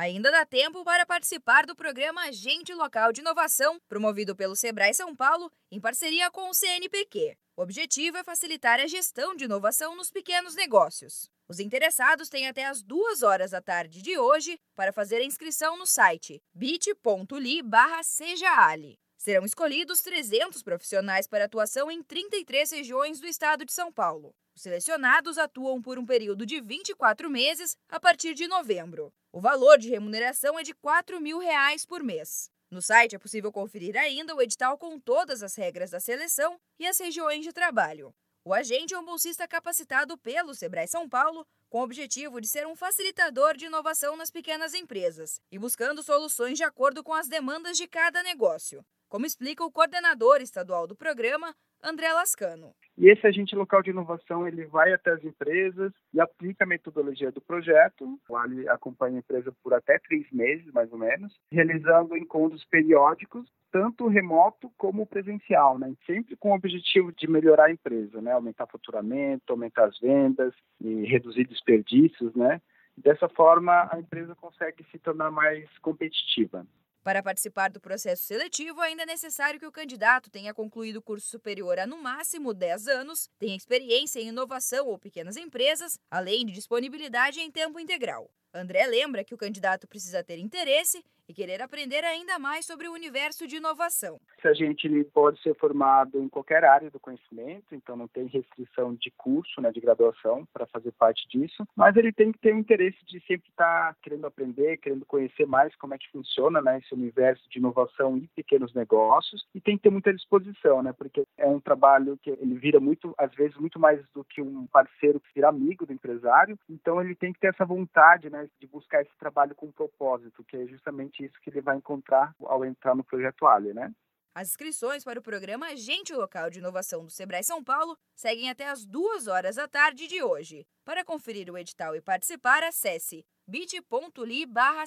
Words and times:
Ainda 0.00 0.30
dá 0.30 0.46
tempo 0.46 0.82
para 0.82 1.04
participar 1.04 1.66
do 1.66 1.76
programa 1.76 2.22
Agente 2.22 2.72
Local 2.72 3.12
de 3.12 3.20
Inovação, 3.20 3.78
promovido 3.86 4.34
pelo 4.34 4.56
Sebrae 4.56 4.94
São 4.94 5.14
Paulo 5.14 5.52
em 5.70 5.78
parceria 5.78 6.30
com 6.30 6.48
o 6.48 6.54
CNPq. 6.54 7.36
O 7.54 7.60
objetivo 7.60 8.16
é 8.16 8.24
facilitar 8.24 8.80
a 8.80 8.86
gestão 8.86 9.36
de 9.36 9.44
inovação 9.44 9.94
nos 9.94 10.10
pequenos 10.10 10.54
negócios. 10.54 11.28
Os 11.46 11.60
interessados 11.60 12.30
têm 12.30 12.48
até 12.48 12.64
as 12.64 12.82
duas 12.82 13.22
horas 13.22 13.50
da 13.50 13.60
tarde 13.60 14.00
de 14.00 14.16
hoje 14.16 14.58
para 14.74 14.90
fazer 14.90 15.16
a 15.16 15.24
inscrição 15.24 15.76
no 15.76 15.84
site 15.84 16.42
bit.ly 16.54 17.62
sejaali. 18.02 18.98
Serão 19.20 19.44
escolhidos 19.44 20.00
300 20.00 20.62
profissionais 20.62 21.26
para 21.26 21.44
atuação 21.44 21.90
em 21.90 22.02
33 22.02 22.70
regiões 22.70 23.20
do 23.20 23.26
estado 23.26 23.66
de 23.66 23.72
São 23.72 23.92
Paulo. 23.92 24.34
Os 24.56 24.62
selecionados 24.62 25.36
atuam 25.36 25.82
por 25.82 25.98
um 25.98 26.06
período 26.06 26.46
de 26.46 26.58
24 26.58 27.28
meses 27.28 27.76
a 27.90 28.00
partir 28.00 28.32
de 28.32 28.48
novembro. 28.48 29.12
O 29.30 29.38
valor 29.38 29.76
de 29.76 29.90
remuneração 29.90 30.58
é 30.58 30.62
de 30.62 30.72
4 30.72 31.20
mil 31.20 31.38
reais 31.38 31.84
por 31.84 32.02
mês. 32.02 32.50
No 32.70 32.80
site 32.80 33.14
é 33.14 33.18
possível 33.18 33.52
conferir 33.52 33.94
ainda 33.94 34.34
o 34.34 34.40
edital 34.40 34.78
com 34.78 34.98
todas 34.98 35.42
as 35.42 35.54
regras 35.54 35.90
da 35.90 36.00
seleção 36.00 36.58
e 36.78 36.86
as 36.86 36.98
regiões 36.98 37.44
de 37.44 37.52
trabalho. 37.52 38.14
O 38.42 38.54
agente 38.54 38.94
é 38.94 38.98
um 38.98 39.04
bolsista 39.04 39.46
capacitado 39.46 40.16
pelo 40.16 40.54
Sebrae 40.54 40.88
São 40.88 41.06
Paulo 41.06 41.46
com 41.68 41.80
o 41.80 41.84
objetivo 41.84 42.40
de 42.40 42.48
ser 42.48 42.66
um 42.66 42.74
facilitador 42.74 43.54
de 43.54 43.66
inovação 43.66 44.16
nas 44.16 44.30
pequenas 44.30 44.72
empresas 44.72 45.42
e 45.52 45.58
buscando 45.58 46.02
soluções 46.02 46.56
de 46.56 46.64
acordo 46.64 47.04
com 47.04 47.12
as 47.12 47.28
demandas 47.28 47.76
de 47.76 47.86
cada 47.86 48.22
negócio, 48.22 48.82
como 49.10 49.26
explica 49.26 49.64
o 49.64 49.72
coordenador 49.72 50.40
estadual 50.40 50.86
do 50.86 50.94
programa, 50.94 51.52
André 51.82 52.12
Lascano. 52.12 52.72
E 52.96 53.10
esse 53.10 53.26
agente 53.26 53.56
local 53.56 53.82
de 53.82 53.90
inovação 53.90 54.46
ele 54.46 54.64
vai 54.66 54.92
até 54.92 55.10
as 55.10 55.24
empresas 55.24 55.92
e 56.14 56.20
aplica 56.20 56.64
a 56.64 56.66
metodologia 56.66 57.32
do 57.32 57.40
projeto. 57.40 58.18
Ele 58.44 58.68
acompanha 58.68 59.16
a 59.16 59.18
empresa 59.18 59.52
por 59.62 59.74
até 59.74 59.98
três 59.98 60.30
meses, 60.30 60.72
mais 60.72 60.92
ou 60.92 60.98
menos, 60.98 61.34
realizando 61.50 62.16
encontros 62.16 62.64
periódicos, 62.66 63.48
tanto 63.72 64.06
remoto 64.06 64.70
como 64.76 65.06
presencial, 65.06 65.78
né? 65.78 65.92
sempre 66.06 66.36
com 66.36 66.52
o 66.52 66.54
objetivo 66.54 67.12
de 67.12 67.28
melhorar 67.28 67.66
a 67.66 67.72
empresa, 67.72 68.20
né? 68.20 68.32
aumentar 68.32 68.64
o 68.64 68.70
faturamento, 68.70 69.52
aumentar 69.52 69.86
as 69.86 69.98
vendas 69.98 70.54
e 70.80 71.04
reduzir 71.06 71.48
desperdícios. 71.48 72.32
Né? 72.34 72.60
Dessa 72.96 73.28
forma, 73.28 73.88
a 73.90 73.98
empresa 73.98 74.36
consegue 74.36 74.84
se 74.92 74.98
tornar 74.98 75.30
mais 75.30 75.66
competitiva. 75.78 76.64
Para 77.02 77.22
participar 77.22 77.70
do 77.70 77.80
processo 77.80 78.24
seletivo, 78.24 78.78
ainda 78.80 79.04
é 79.04 79.06
necessário 79.06 79.58
que 79.58 79.66
o 79.66 79.72
candidato 79.72 80.28
tenha 80.30 80.52
concluído 80.52 81.00
curso 81.00 81.26
superior 81.26 81.78
há 81.78 81.86
no 81.86 82.02
máximo 82.02 82.52
10 82.52 82.88
anos, 82.88 83.30
tenha 83.38 83.56
experiência 83.56 84.20
em 84.20 84.28
inovação 84.28 84.86
ou 84.86 84.98
pequenas 84.98 85.36
empresas, 85.38 85.98
além 86.10 86.44
de 86.44 86.52
disponibilidade 86.52 87.40
em 87.40 87.50
tempo 87.50 87.80
integral. 87.80 88.30
André 88.52 88.86
lembra 88.86 89.24
que 89.24 89.32
o 89.34 89.38
candidato 89.38 89.88
precisa 89.88 90.22
ter 90.22 90.38
interesse 90.38 91.02
e 91.30 91.34
querer 91.34 91.62
aprender 91.62 92.04
ainda 92.04 92.38
mais 92.38 92.66
sobre 92.66 92.88
o 92.88 92.92
universo 92.92 93.46
de 93.46 93.56
inovação. 93.56 94.20
A 94.42 94.52
gente 94.52 94.88
pode 95.14 95.40
ser 95.42 95.54
formado 95.54 96.20
em 96.20 96.28
qualquer 96.28 96.64
área 96.64 96.90
do 96.90 96.98
conhecimento, 96.98 97.72
então 97.72 97.96
não 97.96 98.08
tem 98.08 98.26
restrição 98.26 98.94
de 98.94 99.10
curso, 99.12 99.60
né, 99.60 99.70
de 99.70 99.80
graduação 99.80 100.44
para 100.52 100.66
fazer 100.66 100.90
parte 100.92 101.28
disso, 101.28 101.64
mas 101.76 101.96
ele 101.96 102.12
tem 102.12 102.32
que 102.32 102.38
ter 102.40 102.54
o 102.54 102.58
interesse 102.58 102.98
de 103.06 103.20
sempre 103.26 103.48
estar 103.48 103.92
tá 103.92 103.96
querendo 104.02 104.26
aprender, 104.26 104.78
querendo 104.78 105.06
conhecer 105.06 105.46
mais 105.46 105.74
como 105.76 105.94
é 105.94 105.98
que 105.98 106.10
funciona 106.10 106.60
né, 106.60 106.78
esse 106.78 106.92
universo 106.92 107.48
de 107.48 107.58
inovação 107.58 108.16
e 108.16 108.26
pequenos 108.34 108.74
negócios 108.74 109.46
e 109.54 109.60
tem 109.60 109.76
que 109.76 109.84
ter 109.84 109.90
muita 109.90 110.12
disposição, 110.12 110.82
né, 110.82 110.92
porque 110.92 111.24
é 111.38 111.46
um 111.46 111.60
trabalho 111.60 112.18
que 112.20 112.30
ele 112.30 112.54
vira 112.54 112.80
muito, 112.80 113.14
às 113.16 113.32
vezes, 113.34 113.56
muito 113.56 113.78
mais 113.78 114.04
do 114.12 114.24
que 114.24 114.42
um 114.42 114.66
parceiro 114.66 115.20
que 115.20 115.32
vira 115.34 115.48
amigo 115.48 115.86
do 115.86 115.92
empresário, 115.92 116.58
então 116.68 117.00
ele 117.00 117.14
tem 117.14 117.32
que 117.32 117.38
ter 117.38 117.48
essa 117.48 117.64
vontade 117.64 118.28
né, 118.28 118.48
de 118.58 118.66
buscar 118.66 119.02
esse 119.02 119.16
trabalho 119.18 119.54
com 119.54 119.70
propósito, 119.70 120.44
que 120.44 120.56
é 120.56 120.66
justamente 120.66 121.19
isso 121.24 121.40
que 121.40 121.50
ele 121.50 121.60
vai 121.60 121.76
encontrar 121.76 122.34
ao 122.40 122.64
entrar 122.64 122.94
no 122.94 123.04
projeto 123.04 123.46
Ali, 123.46 123.72
né? 123.72 123.92
As 124.32 124.48
inscrições 124.48 125.02
para 125.02 125.18
o 125.18 125.22
programa 125.22 125.66
Agente 125.66 126.14
Local 126.14 126.50
de 126.50 126.60
Inovação 126.60 127.04
do 127.04 127.10
Sebrae 127.10 127.42
São 127.42 127.64
Paulo 127.64 127.98
seguem 128.14 128.48
até 128.48 128.68
as 128.68 128.86
duas 128.86 129.26
horas 129.26 129.56
da 129.56 129.66
tarde 129.66 130.06
de 130.06 130.22
hoje. 130.22 130.64
Para 130.84 131.04
conferir 131.04 131.50
o 131.50 131.58
edital 131.58 131.96
e 131.96 132.00
participar, 132.00 132.62
acesse 132.62 133.26
bit.ly 133.46 134.46
barra 134.46 134.84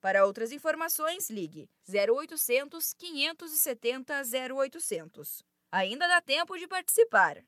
Para 0.00 0.26
outras 0.26 0.50
informações, 0.50 1.30
ligue 1.30 1.70
0800 1.88 2.94
570 2.94 4.22
0800. 4.56 5.44
Ainda 5.70 6.08
dá 6.08 6.20
tempo 6.20 6.58
de 6.58 6.66
participar. 6.66 7.44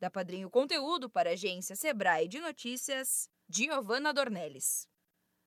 Da 0.00 0.10
Padrinho 0.10 0.48
Conteúdo 0.48 1.10
para 1.10 1.30
a 1.30 1.32
agência 1.34 1.76
Sebrae 1.76 2.28
de 2.28 2.40
Notícias, 2.40 3.28
Giovana 3.46 4.14
Dornelles. 4.14 4.88